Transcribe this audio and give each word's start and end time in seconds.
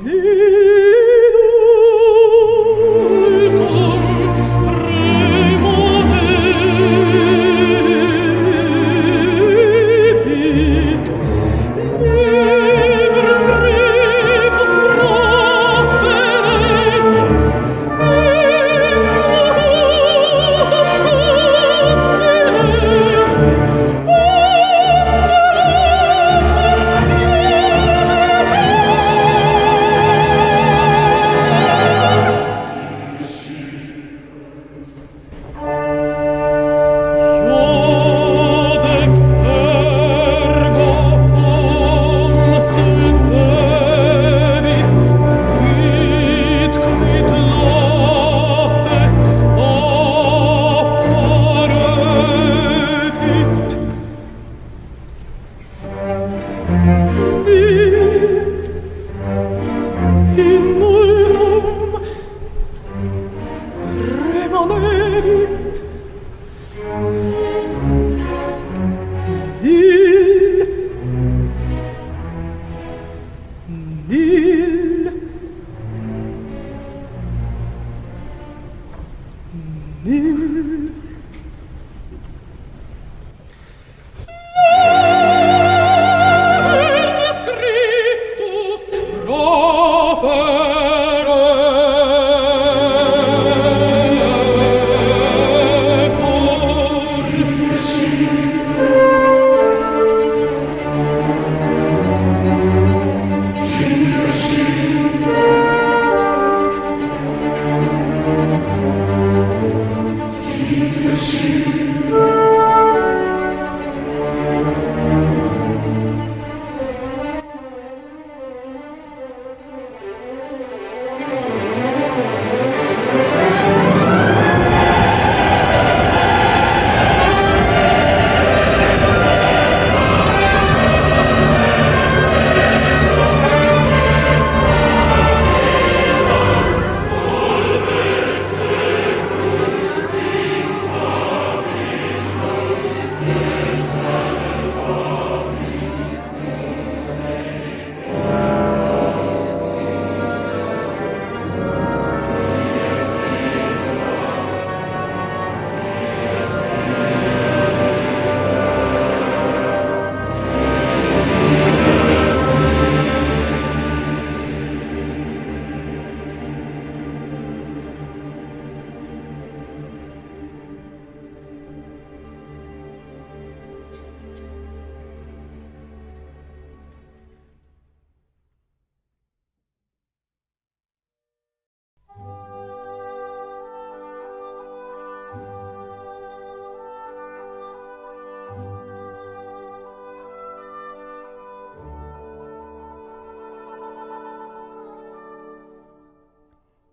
Nee. 0.00 0.51